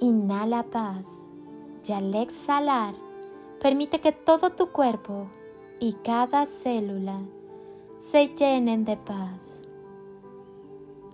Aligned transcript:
Inhala 0.00 0.64
paz 0.64 1.24
y 1.86 1.92
al 1.92 2.14
exhalar, 2.14 2.94
permite 3.60 4.00
que 4.00 4.12
todo 4.12 4.50
tu 4.50 4.72
cuerpo 4.72 5.28
y 5.80 5.94
cada 5.94 6.46
célula 6.46 7.20
se 7.96 8.28
llenen 8.28 8.84
de 8.84 8.96
paz. 8.96 9.60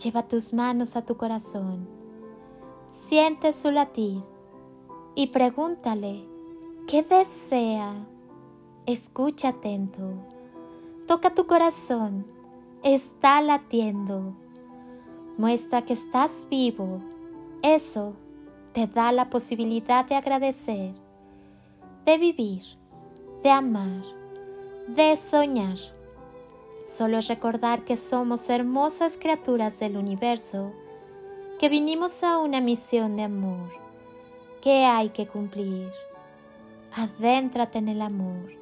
Lleva 0.03 0.27
tus 0.27 0.53
manos 0.53 0.97
a 0.97 1.05
tu 1.05 1.17
corazón, 1.17 1.87
siente 2.87 3.53
su 3.53 3.71
latir 3.71 4.23
y 5.15 5.29
pregúntale 5.29 6.33
¿Qué 6.87 7.03
desea? 7.03 7.95
Escucha 8.87 9.49
atento. 9.49 10.13
Toca 11.07 11.33
tu 11.33 11.47
corazón. 11.47 12.27
Está 12.83 13.41
latiendo. 13.41 14.35
Muestra 15.39 15.87
que 15.87 15.95
estás 15.95 16.47
vivo. 16.51 17.01
Eso 17.63 18.15
te 18.73 18.87
da 18.87 19.13
la 19.13 19.29
posibilidad 19.29 20.05
de 20.05 20.15
agradecer, 20.15 20.95
de 22.07 22.19
vivir, 22.19 22.63
de 23.43 23.51
amar, 23.51 24.03
de 24.89 25.15
soñar. 25.17 25.77
Solo 26.87 27.21
recordar 27.21 27.85
que 27.85 27.97
somos 27.97 28.49
hermosas 28.49 29.19
criaturas 29.19 29.79
del 29.79 29.97
universo, 29.97 30.73
que 31.59 31.69
vinimos 31.69 32.25
a 32.25 32.39
una 32.39 32.61
misión 32.61 33.17
de 33.17 33.25
amor, 33.25 33.71
que 34.63 34.85
hay 34.87 35.11
que 35.11 35.27
cumplir. 35.27 35.91
Adéntrate 36.95 37.79
en 37.79 37.89
el 37.89 38.03
amor. 38.03 38.53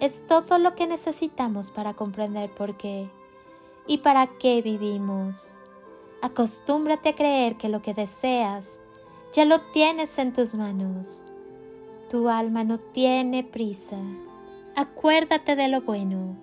Es 0.00 0.26
todo 0.26 0.58
lo 0.58 0.74
que 0.74 0.86
necesitamos 0.86 1.70
para 1.70 1.94
comprender 1.94 2.50
por 2.50 2.76
qué 2.76 3.08
y 3.86 3.98
para 3.98 4.26
qué 4.38 4.62
vivimos. 4.62 5.54
Acostúmbrate 6.22 7.10
a 7.10 7.14
creer 7.14 7.56
que 7.56 7.68
lo 7.68 7.82
que 7.82 7.94
deseas 7.94 8.80
ya 9.34 9.44
lo 9.44 9.60
tienes 9.60 10.18
en 10.18 10.32
tus 10.32 10.54
manos. 10.54 11.22
Tu 12.08 12.28
alma 12.28 12.64
no 12.64 12.78
tiene 12.78 13.44
prisa. 13.44 13.98
Acuérdate 14.74 15.56
de 15.56 15.68
lo 15.68 15.82
bueno. 15.82 16.36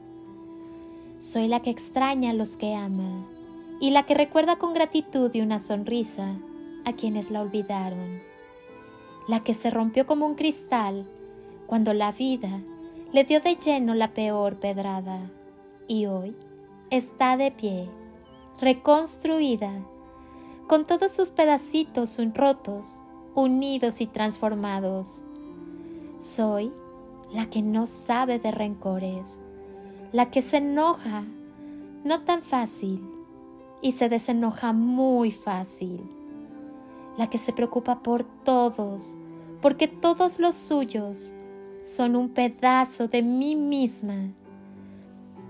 Soy 1.18 1.48
la 1.48 1.62
que 1.62 1.72
extraña 1.72 2.30
a 2.30 2.34
los 2.34 2.58
que 2.58 2.76
ama 2.76 3.26
y 3.80 3.90
la 3.90 4.04
que 4.04 4.14
recuerda 4.14 4.58
con 4.58 4.76
gratitud 4.76 5.32
y 5.34 5.42
una 5.42 5.58
sonrisa 5.58 6.36
a 6.86 6.94
quienes 6.94 7.32
la 7.32 7.42
olvidaron 7.42 8.32
la 9.28 9.42
que 9.42 9.54
se 9.54 9.70
rompió 9.70 10.06
como 10.06 10.26
un 10.26 10.36
cristal 10.36 11.06
cuando 11.68 11.94
la 11.94 12.12
vida 12.12 12.62
le 13.12 13.24
dio 13.24 13.40
de 13.40 13.56
lleno 13.56 13.94
la 13.94 14.14
peor 14.14 14.60
pedrada 14.60 15.32
y 15.88 16.06
hoy 16.06 16.36
está 16.90 17.38
de 17.38 17.52
pie, 17.52 17.90
reconstruida, 18.60 19.72
con 20.72 20.86
todos 20.86 21.12
sus 21.12 21.32
pedacitos 21.32 22.18
rotos, 22.34 23.02
unidos 23.36 24.00
y 24.00 24.08
transformados. 24.08 25.22
Soy 26.18 26.72
la 27.34 27.50
que 27.50 27.62
no 27.62 27.86
sabe 27.86 28.40
de 28.40 28.52
rencores, 28.52 29.42
la 30.14 30.32
que 30.32 30.42
se 30.42 30.60
enoja, 30.60 31.26
no 32.06 32.22
tan 32.22 32.42
fácil, 32.42 33.06
y 33.82 33.92
se 33.92 34.08
desenoja 34.08 34.72
muy 34.72 35.32
fácil 35.32 36.10
la 37.18 37.30
que 37.30 37.38
se 37.38 37.52
preocupa 37.52 38.02
por 38.02 38.24
todos, 38.24 39.18
porque 39.62 39.90
todos 39.90 40.40
los 40.40 40.56
suyos 40.56 41.34
son 41.82 42.16
un 42.16 42.30
pedazo 42.30 43.10
de 43.10 43.22
mí 43.22 43.58
misma. 43.58 44.32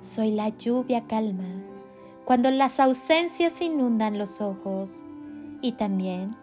Soy 0.01 0.31
la 0.31 0.49
lluvia 0.49 1.05
calma 1.05 1.61
cuando 2.25 2.49
las 2.49 2.79
ausencias 2.79 3.61
inundan 3.61 4.17
los 4.17 4.41
ojos 4.41 5.03
y 5.61 5.73
también 5.73 6.35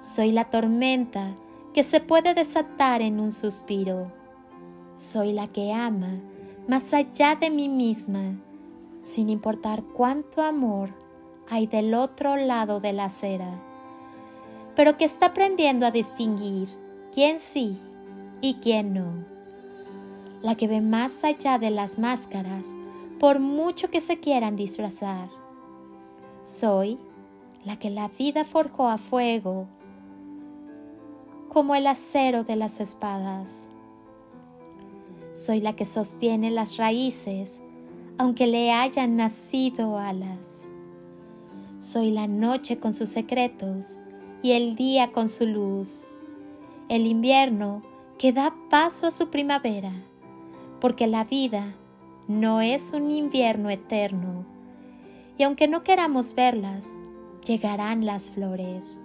soy 0.00 0.32
la 0.32 0.44
tormenta 0.44 1.34
que 1.74 1.82
se 1.82 2.00
puede 2.00 2.34
desatar 2.34 3.02
en 3.02 3.20
un 3.20 3.32
suspiro. 3.32 4.12
Soy 4.94 5.32
la 5.32 5.48
que 5.48 5.72
ama 5.72 6.20
más 6.68 6.92
allá 6.94 7.36
de 7.36 7.50
mí 7.50 7.68
misma, 7.68 8.40
sin 9.04 9.30
importar 9.30 9.82
cuánto 9.82 10.42
amor 10.42 10.90
hay 11.48 11.66
del 11.66 11.94
otro 11.94 12.36
lado 12.36 12.80
de 12.80 12.92
la 12.92 13.04
acera 13.04 13.62
pero 14.76 14.98
que 14.98 15.06
está 15.06 15.26
aprendiendo 15.26 15.86
a 15.86 15.90
distinguir 15.90 16.68
quién 17.12 17.40
sí 17.40 17.80
y 18.42 18.54
quién 18.56 18.92
no. 18.92 19.24
La 20.42 20.54
que 20.54 20.68
ve 20.68 20.82
más 20.82 21.24
allá 21.24 21.58
de 21.58 21.70
las 21.70 21.98
máscaras, 21.98 22.76
por 23.18 23.40
mucho 23.40 23.90
que 23.90 24.02
se 24.02 24.20
quieran 24.20 24.54
disfrazar. 24.54 25.30
Soy 26.42 26.98
la 27.66 27.76
que 27.80 27.90
la 27.90 28.08
vida 28.08 28.44
forjó 28.44 28.88
a 28.88 28.96
fuego, 28.96 29.66
como 31.48 31.74
el 31.74 31.88
acero 31.88 32.44
de 32.44 32.54
las 32.54 32.78
espadas. 32.78 33.68
Soy 35.32 35.60
la 35.60 35.74
que 35.74 35.84
sostiene 35.84 36.52
las 36.52 36.76
raíces, 36.76 37.62
aunque 38.18 38.46
le 38.46 38.72
hayan 38.72 39.16
nacido 39.16 39.98
alas. 39.98 40.68
Soy 41.80 42.12
la 42.12 42.28
noche 42.28 42.78
con 42.78 42.92
sus 42.92 43.08
secretos, 43.08 43.98
y 44.42 44.52
el 44.52 44.76
día 44.76 45.10
con 45.10 45.28
su 45.28 45.44
luz, 45.44 46.06
el 46.88 47.04
invierno 47.08 47.82
que 48.16 48.32
da 48.32 48.54
paso 48.70 49.08
a 49.08 49.10
su 49.10 49.28
primavera, 49.28 49.92
porque 50.80 51.08
la 51.08 51.24
vida 51.24 51.74
no 52.28 52.60
es 52.60 52.92
un 52.92 53.10
invierno 53.10 53.70
eterno, 53.70 54.46
y 55.36 55.42
aunque 55.42 55.66
no 55.66 55.82
queramos 55.82 56.34
verlas, 56.36 57.00
llegarán 57.46 58.04
las 58.04 58.30
flores. 58.30 59.00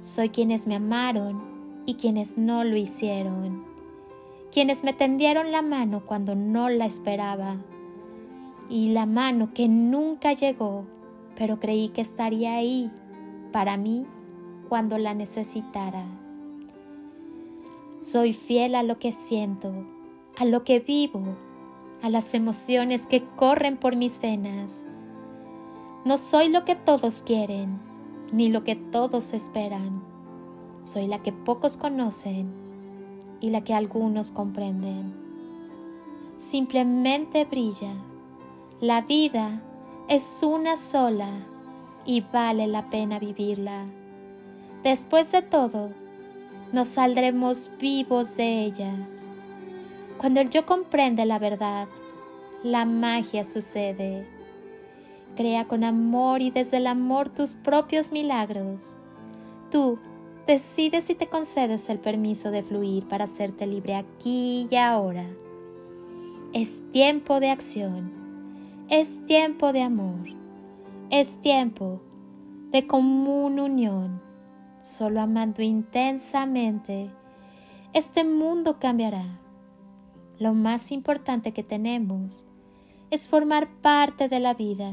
Soy 0.00 0.28
quienes 0.28 0.66
me 0.66 0.76
amaron 0.76 1.42
y 1.86 1.94
quienes 1.94 2.38
no 2.38 2.64
lo 2.64 2.76
hicieron, 2.76 3.64
quienes 4.52 4.84
me 4.84 4.92
tendieron 4.92 5.50
la 5.50 5.62
mano 5.62 6.04
cuando 6.04 6.34
no 6.34 6.68
la 6.68 6.86
esperaba, 6.86 7.56
y 8.68 8.90
la 8.90 9.06
mano 9.06 9.54
que 9.54 9.68
nunca 9.68 10.34
llegó, 10.34 10.84
pero 11.36 11.58
creí 11.58 11.88
que 11.88 12.02
estaría 12.02 12.56
ahí 12.56 12.90
para 13.50 13.76
mí 13.76 14.06
cuando 14.68 14.98
la 14.98 15.14
necesitara. 15.14 16.04
Soy 18.00 18.34
fiel 18.34 18.74
a 18.74 18.82
lo 18.82 18.98
que 18.98 19.12
siento, 19.12 19.72
a 20.36 20.44
lo 20.44 20.64
que 20.64 20.80
vivo, 20.80 21.22
a 22.02 22.10
las 22.10 22.34
emociones 22.34 23.06
que 23.06 23.24
corren 23.36 23.76
por 23.76 23.96
mis 23.96 24.20
venas. 24.20 24.84
No 26.08 26.16
soy 26.16 26.48
lo 26.48 26.64
que 26.64 26.74
todos 26.74 27.22
quieren, 27.22 27.78
ni 28.32 28.48
lo 28.48 28.64
que 28.64 28.76
todos 28.76 29.34
esperan. 29.34 30.02
Soy 30.80 31.06
la 31.06 31.18
que 31.22 31.32
pocos 31.32 31.76
conocen 31.76 32.50
y 33.42 33.50
la 33.50 33.60
que 33.62 33.74
algunos 33.74 34.30
comprenden. 34.30 35.12
Simplemente 36.38 37.44
brilla. 37.44 37.92
La 38.80 39.02
vida 39.02 39.60
es 40.08 40.40
una 40.42 40.78
sola 40.78 41.28
y 42.06 42.22
vale 42.22 42.66
la 42.68 42.88
pena 42.88 43.18
vivirla. 43.18 43.84
Después 44.82 45.30
de 45.30 45.42
todo, 45.42 45.90
nos 46.72 46.88
saldremos 46.88 47.70
vivos 47.78 48.34
de 48.38 48.64
ella. 48.64 48.94
Cuando 50.16 50.40
el 50.40 50.48
yo 50.48 50.64
comprende 50.64 51.26
la 51.26 51.38
verdad, 51.38 51.86
la 52.62 52.86
magia 52.86 53.44
sucede. 53.44 54.37
Crea 55.36 55.66
con 55.66 55.84
amor 55.84 56.42
y 56.42 56.50
desde 56.50 56.78
el 56.78 56.86
amor 56.86 57.28
tus 57.28 57.56
propios 57.56 58.12
milagros. 58.12 58.94
tú 59.70 59.98
decides 60.46 61.10
y 61.10 61.14
te 61.14 61.26
concedes 61.28 61.90
el 61.90 61.98
permiso 61.98 62.50
de 62.50 62.62
fluir 62.62 63.06
para 63.06 63.24
hacerte 63.24 63.66
libre 63.66 63.94
aquí 63.94 64.66
y 64.70 64.76
ahora. 64.76 65.26
Es 66.54 66.82
tiempo 66.90 67.38
de 67.38 67.50
acción, 67.50 68.10
es 68.88 69.26
tiempo 69.26 69.74
de 69.74 69.82
amor, 69.82 70.26
es 71.10 71.38
tiempo 71.42 72.00
de 72.72 72.86
común 72.86 73.60
unión. 73.60 74.22
Solo 74.80 75.20
amando 75.20 75.62
intensamente, 75.62 77.10
este 77.92 78.24
mundo 78.24 78.78
cambiará. 78.78 79.38
Lo 80.38 80.54
más 80.54 80.92
importante 80.92 81.52
que 81.52 81.62
tenemos 81.62 82.46
es 83.10 83.28
formar 83.28 83.68
parte 83.82 84.28
de 84.30 84.40
la 84.40 84.54
vida. 84.54 84.92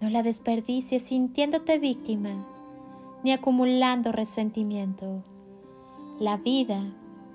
No 0.00 0.10
la 0.10 0.22
desperdicies 0.22 1.02
sintiéndote 1.04 1.78
víctima 1.78 2.46
ni 3.22 3.32
acumulando 3.32 4.12
resentimiento. 4.12 5.22
La 6.20 6.36
vida 6.36 6.82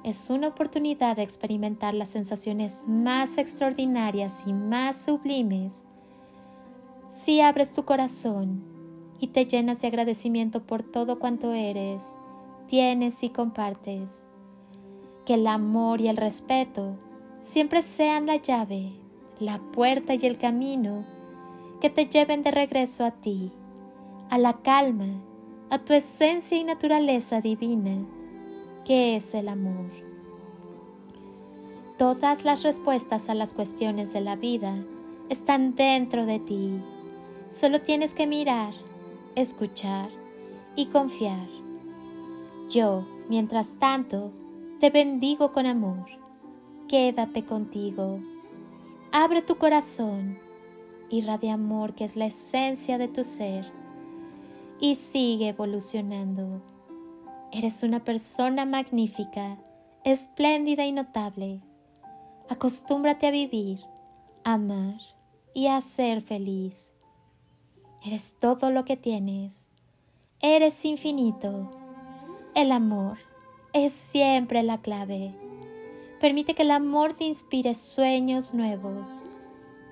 es 0.03 0.29
una 0.29 0.47
oportunidad 0.47 1.15
de 1.15 1.23
experimentar 1.23 1.93
las 1.93 2.09
sensaciones 2.09 2.83
más 2.87 3.37
extraordinarias 3.37 4.43
y 4.45 4.53
más 4.53 5.03
sublimes 5.05 5.83
si 7.11 7.41
abres 7.41 7.73
tu 7.73 7.83
corazón 7.83 8.63
y 9.19 9.27
te 9.27 9.45
llenas 9.45 9.81
de 9.81 9.87
agradecimiento 9.87 10.63
por 10.63 10.81
todo 10.81 11.19
cuanto 11.19 11.51
eres, 11.51 12.15
tienes 12.67 13.21
y 13.23 13.29
compartes. 13.29 14.23
Que 15.25 15.35
el 15.35 15.45
amor 15.45 16.01
y 16.01 16.07
el 16.07 16.17
respeto 16.17 16.95
siempre 17.39 17.81
sean 17.81 18.25
la 18.25 18.37
llave, 18.37 18.93
la 19.39 19.59
puerta 19.59 20.15
y 20.15 20.25
el 20.25 20.37
camino 20.37 21.05
que 21.81 21.89
te 21.89 22.05
lleven 22.05 22.43
de 22.43 22.51
regreso 22.51 23.03
a 23.03 23.11
ti, 23.11 23.51
a 24.29 24.37
la 24.37 24.53
calma 24.61 25.21
a 25.71 25.79
tu 25.79 25.93
esencia 25.93 26.57
y 26.57 26.65
naturaleza 26.65 27.39
divina, 27.39 28.05
que 28.83 29.15
es 29.15 29.33
el 29.33 29.47
amor. 29.47 29.89
Todas 31.97 32.43
las 32.43 32.63
respuestas 32.63 33.29
a 33.29 33.35
las 33.35 33.53
cuestiones 33.53 34.11
de 34.11 34.19
la 34.19 34.35
vida 34.35 34.75
están 35.29 35.75
dentro 35.75 36.25
de 36.25 36.39
ti. 36.39 36.73
Solo 37.47 37.79
tienes 37.79 38.13
que 38.13 38.27
mirar, 38.27 38.73
escuchar 39.35 40.09
y 40.75 40.87
confiar. 40.87 41.47
Yo, 42.69 43.07
mientras 43.29 43.77
tanto, 43.77 44.33
te 44.81 44.89
bendigo 44.89 45.53
con 45.53 45.65
amor. 45.65 46.05
Quédate 46.89 47.45
contigo. 47.45 48.19
Abre 49.13 49.41
tu 49.41 49.55
corazón. 49.55 50.37
Irradia 51.11 51.55
amor 51.55 51.93
que 51.93 52.05
es 52.05 52.15
la 52.15 52.27
esencia 52.27 52.97
de 52.97 53.09
tu 53.09 53.25
ser 53.25 53.69
y 54.79 54.95
sigue 54.95 55.49
evolucionando. 55.49 56.61
Eres 57.51 57.83
una 57.83 58.03
persona 58.03 58.65
magnífica, 58.65 59.57
espléndida 60.05 60.85
y 60.85 60.93
notable. 60.93 61.59
Acostúmbrate 62.49 63.27
a 63.27 63.31
vivir, 63.31 63.81
amar 64.45 64.95
y 65.53 65.67
a 65.67 65.81
ser 65.81 66.21
feliz. 66.21 66.93
Eres 68.05 68.35
todo 68.39 68.71
lo 68.71 68.85
que 68.85 68.95
tienes. 68.95 69.67
Eres 70.39 70.85
infinito. 70.85 71.69
El 72.55 72.71
amor 72.71 73.17
es 73.73 73.91
siempre 73.91 74.63
la 74.63 74.77
clave. 74.77 75.35
Permite 76.21 76.55
que 76.55 76.61
el 76.61 76.71
amor 76.71 77.13
te 77.13 77.25
inspire 77.25 77.75
sueños 77.75 78.53
nuevos, 78.53 79.21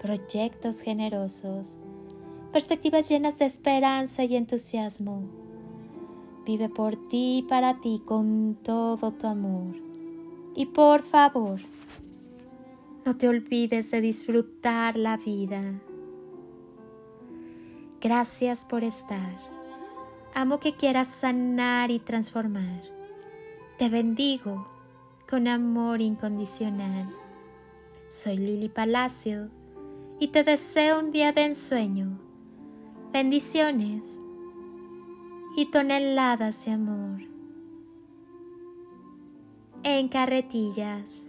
proyectos 0.01 0.81
generosos 0.81 1.77
perspectivas 2.51 3.07
llenas 3.09 3.37
de 3.39 3.45
esperanza 3.45 4.23
y 4.23 4.35
entusiasmo. 4.35 5.23
Vive 6.45 6.69
por 6.69 6.95
ti 7.09 7.39
y 7.39 7.43
para 7.43 7.79
ti 7.79 8.01
con 8.03 8.57
todo 8.63 9.11
tu 9.11 9.27
amor. 9.27 9.75
Y 10.55 10.65
por 10.67 11.03
favor, 11.03 11.59
no 13.05 13.17
te 13.17 13.27
olvides 13.27 13.91
de 13.91 14.01
disfrutar 14.01 14.97
la 14.97 15.17
vida. 15.17 15.61
Gracias 18.01 18.65
por 18.65 18.83
estar. 18.83 19.37
Amo 20.33 20.59
que 20.59 20.75
quieras 20.75 21.07
sanar 21.07 21.91
y 21.91 21.99
transformar. 21.99 22.81
Te 23.77 23.89
bendigo 23.89 24.67
con 25.29 25.47
amor 25.47 26.01
incondicional. 26.01 27.09
Soy 28.07 28.37
Lili 28.37 28.69
Palacio 28.69 29.49
y 30.19 30.27
te 30.27 30.43
deseo 30.43 30.99
un 30.99 31.11
día 31.11 31.31
de 31.31 31.43
ensueño 31.43 32.19
bendiciones 33.11 34.19
y 35.55 35.65
toneladas 35.71 36.65
de 36.65 36.71
amor 36.71 37.21
en 39.83 40.09
carretillas. 40.09 41.28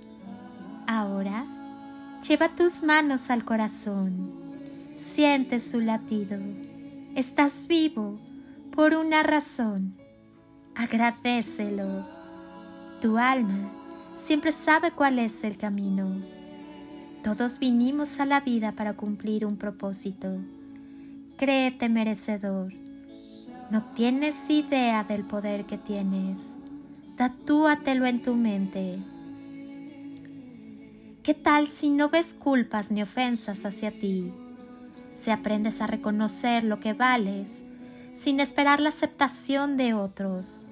Ahora, 0.93 1.45
lleva 2.27 2.53
tus 2.53 2.83
manos 2.83 3.29
al 3.29 3.45
corazón. 3.45 4.29
Siente 4.93 5.59
su 5.59 5.79
latido. 5.79 6.37
Estás 7.15 7.65
vivo 7.65 8.19
por 8.75 8.93
una 8.93 9.23
razón. 9.23 9.95
Agradecelo. 10.75 12.05
Tu 12.99 13.17
alma 13.17 13.71
siempre 14.15 14.51
sabe 14.51 14.91
cuál 14.91 15.19
es 15.19 15.45
el 15.45 15.55
camino. 15.55 16.21
Todos 17.23 17.57
vinimos 17.57 18.19
a 18.19 18.25
la 18.25 18.41
vida 18.41 18.73
para 18.73 18.97
cumplir 18.97 19.45
un 19.45 19.55
propósito. 19.55 20.39
Créete 21.37 21.87
merecedor. 21.87 22.73
No 23.69 23.85
tienes 23.93 24.49
idea 24.49 25.05
del 25.05 25.23
poder 25.23 25.65
que 25.65 25.77
tienes. 25.77 26.57
Tatúatelo 27.15 28.05
en 28.05 28.21
tu 28.21 28.35
mente. 28.35 28.99
¿Qué 31.23 31.35
tal 31.35 31.67
si 31.67 31.91
no 31.91 32.09
ves 32.09 32.33
culpas 32.33 32.91
ni 32.91 33.03
ofensas 33.03 33.63
hacia 33.65 33.91
ti? 33.91 34.33
Si 35.13 35.29
aprendes 35.29 35.79
a 35.79 35.85
reconocer 35.85 36.63
lo 36.63 36.79
que 36.79 36.93
vales 36.93 37.63
sin 38.11 38.39
esperar 38.39 38.79
la 38.79 38.89
aceptación 38.89 39.77
de 39.77 39.93
otros. 39.93 40.65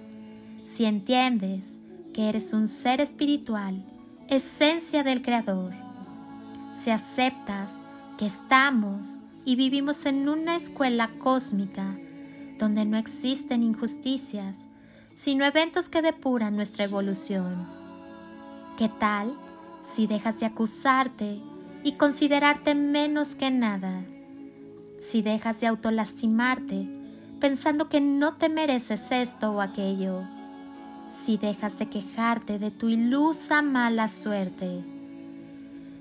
Si 0.64 0.86
entiendes 0.86 1.80
que 2.16 2.30
eres 2.30 2.52
un 2.52 2.68
ser 2.68 3.00
espiritual, 3.00 3.86
esencia 4.28 5.04
del 5.04 5.22
Creador. 5.22 5.76
Si 6.76 6.90
aceptas 6.90 7.84
que 8.18 8.26
estamos 8.26 9.20
y 9.46 9.56
vivimos 9.56 10.08
en 10.08 10.28
una 10.28 10.56
escuela 10.56 11.12
cósmica 11.20 11.96
donde 12.58 12.86
no 12.86 12.98
existen 12.98 13.62
injusticias, 13.62 14.68
sino 15.14 15.46
eventos 15.46 15.90
que 15.90 16.02
depuran 16.02 16.56
nuestra 16.56 16.86
evolución. 16.86 17.68
¿Qué 18.78 18.90
tal 18.90 19.38
si 19.82 20.08
dejas 20.08 20.40
de 20.40 20.46
acusarte 20.46 21.42
y 21.84 21.94
considerarte 21.94 22.76
menos 22.76 23.36
que 23.36 23.52
nada? 23.52 24.06
Si 25.00 25.22
dejas 25.22 25.62
de 25.62 25.68
autolastimarte 25.68 26.88
pensando 27.40 27.90
que 27.90 28.02
no 28.02 28.36
te 28.36 28.50
mereces 28.50 29.12
esto 29.12 29.52
o 29.52 29.62
aquello. 29.62 30.24
Si 31.10 31.38
dejas 31.38 31.80
de 31.80 31.90
quejarte 31.90 32.60
de 32.60 32.70
tu 32.70 32.90
ilusa 32.90 33.62
mala 33.62 34.08
suerte. 34.08 34.84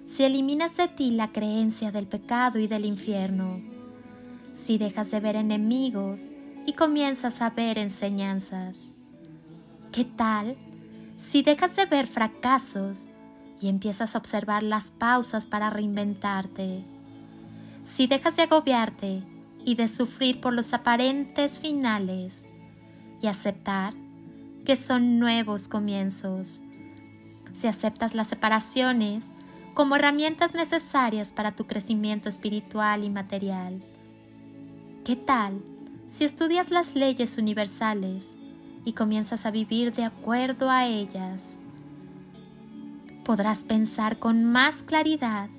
Si 0.07 0.25
eliminas 0.25 0.77
de 0.77 0.89
ti 0.89 1.11
la 1.11 1.33
creencia 1.33 1.93
del 1.93 2.07
pecado 2.07 2.59
y 2.59 2.67
del 2.67 2.85
infierno. 2.85 3.61
Si 4.53 4.79
dejas 4.79 5.11
de 5.11 5.21
ver 5.21 5.37
enemigos 5.37 6.33
y 6.67 6.73
comienzas 6.73 7.41
a 7.41 7.51
ver 7.51 7.79
enseñanzas. 7.79 8.95
¿Qué 9.93 10.05
tal 10.05 10.57
si 11.17 11.43
dejas 11.43 11.75
de 11.77 11.87
ver 11.87 12.07
fracasos 12.07 13.11
y 13.61 13.69
empiezas 13.69 14.15
a 14.15 14.19
observar 14.19 14.63
las 14.63 14.91
pausas 14.91 15.47
para 15.47 15.71
reinventarte? 15.71 16.85
Si 17.83 18.07
dejas 18.07 18.37
de 18.37 18.43
agobiarte 18.43 19.23
y 19.65 19.75
de 19.75 19.89
sufrir 19.89 20.41
por 20.41 20.53
los 20.53 20.73
aparentes 20.73 21.59
finales 21.59 22.49
y 23.21 23.27
aceptar 23.27 23.95
que 24.65 24.77
son 24.77 25.19
nuevos 25.19 25.69
comienzos. 25.69 26.63
Si 27.53 27.67
aceptas 27.67 28.15
las 28.15 28.29
separaciones 28.29 29.35
como 29.75 29.97
herramientas 29.97 30.55
necesarias 30.55 31.33
para 31.33 31.53
tu 31.53 31.67
crecimiento 31.67 32.29
espiritual 32.29 33.05
y 33.05 33.11
material. 33.11 33.81
¿Qué 35.05 35.17
tal 35.17 35.63
si 36.07 36.25
estudias 36.25 36.71
las 36.71 36.95
leyes 36.95 37.39
universales 37.39 38.37
y 38.85 38.93
comienzas 38.93 39.47
a 39.47 39.51
vivir 39.51 39.93
de 39.93 40.05
acuerdo 40.05 40.69
a 40.69 40.87
ellas? 40.87 41.59
Podrás 43.29 43.63
pensar 43.63 44.19
con 44.19 44.43
más 44.43 44.83
claridad 44.83 45.51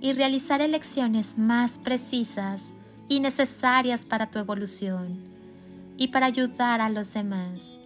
y 0.00 0.14
realizar 0.14 0.62
elecciones 0.62 1.36
más 1.36 1.76
precisas 1.76 2.72
y 3.08 3.20
necesarias 3.20 4.06
para 4.06 4.30
tu 4.30 4.38
evolución 4.38 5.18
y 5.98 6.08
para 6.08 6.24
ayudar 6.24 6.80
a 6.80 6.88
los 6.88 7.12
demás. 7.12 7.76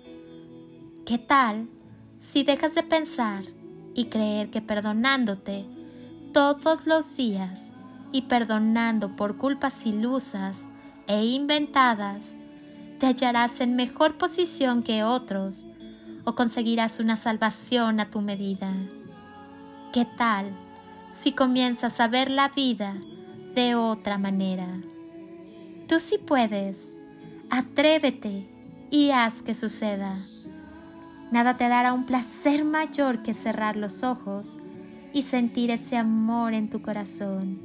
¿Qué 1.05 1.19
tal 1.19 1.67
si 2.17 2.45
dejas 2.45 2.77
de 2.77 2.85
pensar 2.85 3.43
y 3.93 4.05
creer 4.05 4.51
que 4.51 4.63
perdonándote 4.63 5.67
todos 6.33 6.87
los 6.87 7.17
días 7.17 7.75
y 8.13 8.23
perdonando 8.23 9.17
por 9.17 9.37
culpas 9.37 9.85
ilusas 9.85 10.69
e 11.09 11.25
inventadas, 11.25 12.37
te 13.01 13.07
hallarás 13.07 13.61
en 13.63 13.75
mejor 13.75 14.17
posición 14.17 14.85
que 14.85 15.03
otros 15.03 15.67
o 16.23 16.37
conseguirás 16.37 17.01
una 17.01 17.17
salvación 17.17 17.99
a 17.99 18.11
tu 18.11 18.21
medida? 18.21 18.73
¿Qué 19.99 20.07
tal 20.17 20.53
si 21.11 21.33
comienzas 21.33 21.99
a 21.99 22.07
ver 22.07 22.31
la 22.31 22.51
vida 22.51 22.95
de 23.57 23.75
otra 23.75 24.17
manera? 24.17 24.81
Tú 25.89 25.99
sí 25.99 26.19
puedes. 26.19 26.95
Atrévete 27.51 28.47
y 28.93 29.11
haz 29.11 29.43
que 29.43 29.57
suceda. 29.57 30.15
Nada 31.33 31.57
te 31.57 31.67
dará 31.67 31.93
un 31.93 32.07
placer 32.07 32.65
mayor 32.65 33.25
que 33.25 33.35
cerrar 33.35 33.75
los 33.75 34.05
ojos 34.05 34.59
y 35.13 35.23
sentir 35.23 35.73
ese 35.73 35.97
amor 35.97 36.55
en 36.55 36.71
tu 36.71 36.81
corazón. 36.81 37.59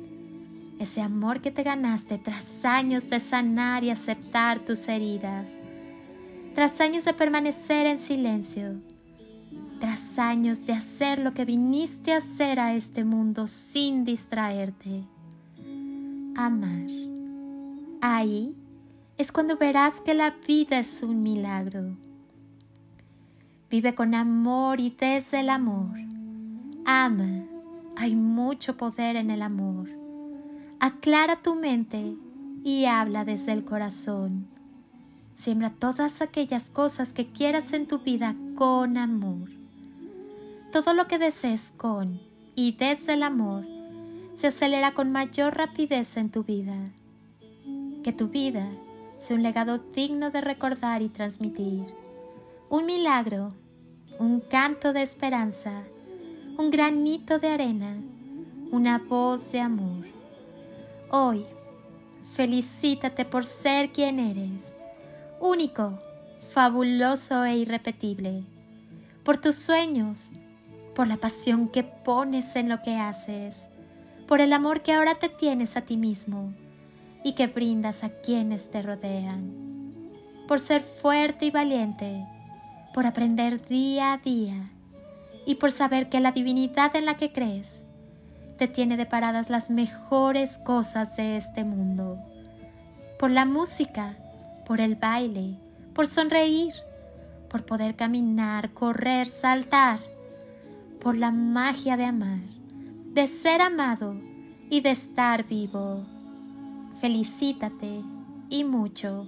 Ese 0.79 1.03
amor 1.03 1.39
que 1.39 1.51
te 1.51 1.61
ganaste 1.61 2.17
tras 2.17 2.65
años 2.65 3.11
de 3.11 3.19
sanar 3.19 3.83
y 3.83 3.91
aceptar 3.91 4.61
tus 4.61 4.87
heridas. 4.87 5.55
Tras 6.55 6.81
años 6.81 7.05
de 7.05 7.13
permanecer 7.13 7.85
en 7.85 7.99
silencio. 7.99 8.81
Tras 9.83 10.17
años 10.17 10.65
de 10.65 10.71
hacer 10.71 11.19
lo 11.19 11.33
que 11.33 11.43
viniste 11.43 12.13
a 12.13 12.17
hacer 12.19 12.57
a 12.57 12.73
este 12.73 13.03
mundo 13.03 13.47
sin 13.47 14.05
distraerte. 14.05 15.03
Amar. 16.37 16.87
Ahí 17.99 18.55
es 19.17 19.33
cuando 19.33 19.57
verás 19.57 19.99
que 19.99 20.13
la 20.13 20.35
vida 20.47 20.79
es 20.79 21.03
un 21.03 21.21
milagro. 21.21 21.97
Vive 23.69 23.93
con 23.93 24.15
amor 24.15 24.79
y 24.79 24.89
desde 24.89 25.41
el 25.41 25.49
amor. 25.49 25.99
Ama. 26.85 27.43
Hay 27.97 28.15
mucho 28.15 28.77
poder 28.77 29.17
en 29.17 29.31
el 29.31 29.41
amor. 29.41 29.89
Aclara 30.79 31.41
tu 31.41 31.55
mente 31.55 32.15
y 32.63 32.85
habla 32.85 33.25
desde 33.25 33.51
el 33.51 33.65
corazón. 33.65 34.47
Siembra 35.33 35.71
todas 35.71 36.21
aquellas 36.21 36.69
cosas 36.69 37.11
que 37.11 37.27
quieras 37.33 37.73
en 37.73 37.85
tu 37.85 37.99
vida 37.99 38.33
con 38.55 38.97
amor. 38.97 39.62
Todo 40.73 40.95
lo 40.95 41.05
que 41.07 41.19
desees 41.19 41.71
con 41.77 42.19
y 42.55 42.71
desde 42.71 43.13
el 43.13 43.21
amor 43.21 43.63
se 44.33 44.47
acelera 44.47 44.95
con 44.95 45.11
mayor 45.11 45.55
rapidez 45.55 46.17
en 46.17 46.31
tu 46.31 46.43
vida. 46.43 46.73
Que 48.03 48.11
tu 48.11 48.29
vida 48.29 48.67
sea 49.17 49.37
un 49.37 49.43
legado 49.43 49.77
digno 49.77 50.31
de 50.31 50.41
recordar 50.41 51.03
y 51.03 51.09
transmitir, 51.09 51.93
un 52.69 52.87
milagro, 52.87 53.49
un 54.17 54.39
canto 54.39 54.93
de 54.93 55.03
esperanza, 55.03 55.83
un 56.57 56.71
granito 56.71 57.37
de 57.37 57.49
arena, 57.49 57.95
una 58.71 58.97
voz 58.97 59.51
de 59.51 59.59
amor. 59.59 60.07
Hoy, 61.11 61.45
felicítate 62.31 63.25
por 63.25 63.45
ser 63.45 63.91
quien 63.91 64.17
eres, 64.17 64.75
único, 65.39 65.99
fabuloso 66.49 67.43
e 67.43 67.57
irrepetible, 67.57 68.43
por 69.23 69.37
tus 69.37 69.53
sueños, 69.53 70.31
por 70.95 71.07
la 71.07 71.17
pasión 71.17 71.67
que 71.69 71.83
pones 71.83 72.55
en 72.55 72.69
lo 72.69 72.81
que 72.81 72.95
haces, 72.97 73.67
por 74.27 74.41
el 74.41 74.53
amor 74.53 74.81
que 74.81 74.93
ahora 74.93 75.15
te 75.15 75.29
tienes 75.29 75.75
a 75.75 75.81
ti 75.81 75.97
mismo 75.97 76.53
y 77.23 77.33
que 77.33 77.47
brindas 77.47 78.03
a 78.03 78.09
quienes 78.09 78.69
te 78.69 78.81
rodean, 78.81 79.53
por 80.47 80.59
ser 80.59 80.81
fuerte 80.81 81.45
y 81.45 81.51
valiente, 81.51 82.25
por 82.93 83.05
aprender 83.05 83.65
día 83.67 84.13
a 84.13 84.17
día 84.17 84.69
y 85.45 85.55
por 85.55 85.71
saber 85.71 86.09
que 86.09 86.19
la 86.19 86.31
divinidad 86.31 86.95
en 86.95 87.05
la 87.05 87.17
que 87.17 87.31
crees 87.31 87.83
te 88.57 88.67
tiene 88.67 88.97
deparadas 88.97 89.49
las 89.49 89.69
mejores 89.69 90.57
cosas 90.59 91.15
de 91.15 91.37
este 91.37 91.63
mundo, 91.63 92.19
por 93.17 93.31
la 93.31 93.45
música, 93.45 94.15
por 94.65 94.79
el 94.79 94.95
baile, 94.95 95.57
por 95.93 96.07
sonreír, 96.07 96.73
por 97.49 97.65
poder 97.65 97.95
caminar, 97.95 98.73
correr, 98.73 99.27
saltar, 99.27 99.99
por 101.03 101.17
la 101.17 101.31
magia 101.31 101.97
de 101.97 102.05
amar, 102.05 102.39
de 103.13 103.27
ser 103.27 103.61
amado 103.61 104.15
y 104.69 104.81
de 104.81 104.91
estar 104.91 105.45
vivo 105.47 106.03
felicítate 107.03 108.01
y 108.47 108.63
mucho. 108.63 109.27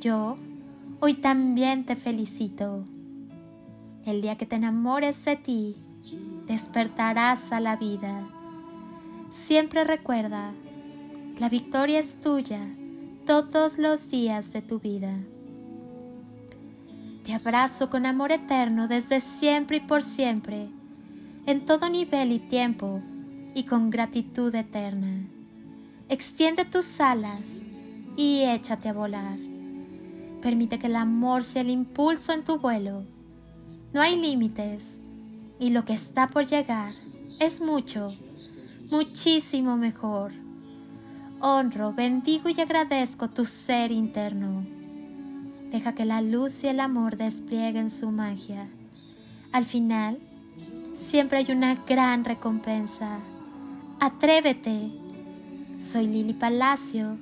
Yo 0.00 0.36
hoy 1.00 1.14
también 1.14 1.86
te 1.86 1.96
felicito. 1.96 2.84
El 4.04 4.20
día 4.20 4.36
que 4.36 4.44
te 4.44 4.56
enamores 4.56 5.24
de 5.24 5.36
ti, 5.36 5.76
despertarás 6.46 7.52
a 7.52 7.60
la 7.60 7.76
vida. 7.76 8.28
Siempre 9.30 9.84
recuerda, 9.84 10.52
la 11.38 11.48
victoria 11.48 12.00
es 12.00 12.20
tuya 12.20 12.60
todos 13.24 13.78
los 13.78 14.10
días 14.10 14.52
de 14.52 14.60
tu 14.60 14.78
vida. 14.78 15.16
Te 17.24 17.32
abrazo 17.32 17.88
con 17.88 18.04
amor 18.04 18.32
eterno 18.32 18.86
desde 18.86 19.18
siempre 19.18 19.78
y 19.78 19.80
por 19.80 20.02
siempre, 20.02 20.68
en 21.46 21.64
todo 21.64 21.88
nivel 21.88 22.32
y 22.32 22.38
tiempo, 22.38 23.00
y 23.54 23.62
con 23.64 23.88
gratitud 23.88 24.54
eterna. 24.54 25.26
Extiende 26.10 26.66
tus 26.66 27.00
alas 27.00 27.62
y 28.14 28.42
échate 28.42 28.90
a 28.90 28.92
volar. 28.92 29.38
Permite 30.42 30.78
que 30.78 30.88
el 30.88 30.96
amor 30.96 31.44
sea 31.44 31.62
el 31.62 31.70
impulso 31.70 32.34
en 32.34 32.44
tu 32.44 32.58
vuelo. 32.58 33.04
No 33.94 34.02
hay 34.02 34.20
límites 34.20 34.98
y 35.58 35.70
lo 35.70 35.86
que 35.86 35.94
está 35.94 36.28
por 36.28 36.44
llegar 36.44 36.92
es 37.40 37.62
mucho, 37.62 38.08
muchísimo 38.90 39.78
mejor. 39.78 40.32
Honro, 41.40 41.94
bendigo 41.94 42.50
y 42.50 42.60
agradezco 42.60 43.30
tu 43.30 43.46
ser 43.46 43.92
interno. 43.92 44.83
Deja 45.74 45.92
que 45.96 46.04
la 46.04 46.22
luz 46.22 46.62
y 46.62 46.68
el 46.68 46.78
amor 46.78 47.16
desplieguen 47.16 47.90
su 47.90 48.12
magia. 48.12 48.68
Al 49.50 49.64
final, 49.64 50.20
siempre 50.92 51.38
hay 51.38 51.50
una 51.50 51.74
gran 51.84 52.24
recompensa. 52.24 53.18
Atrévete 53.98 54.92
soy 55.76 56.06
Lili 56.06 56.32
Palacio 56.32 57.18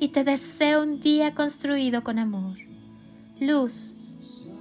y 0.00 0.08
te 0.08 0.24
deseo 0.24 0.82
un 0.82 0.98
día 0.98 1.32
construido 1.36 2.02
con 2.02 2.18
amor, 2.18 2.58
luz 3.38 3.94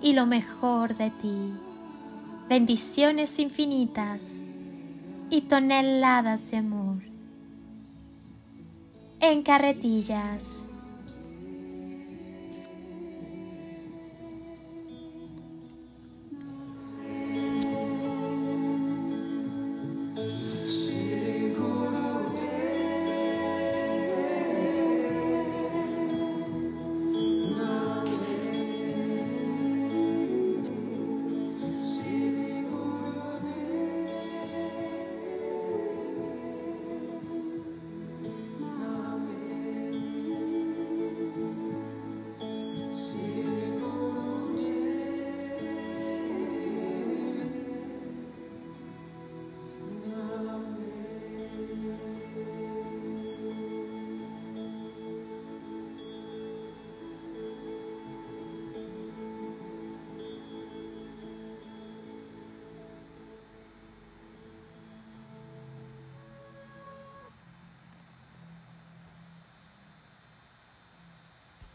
y 0.03 0.13
lo 0.13 0.27
mejor 0.27 0.95
de 0.95 1.09
ti. 1.09 1.51
Bendiciones 2.47 3.39
infinitas 3.39 4.39
y 5.31 5.41
toneladas 5.41 6.51
de 6.51 6.57
amor. 6.57 7.01
En 9.19 9.41
carretillas. 9.41 10.65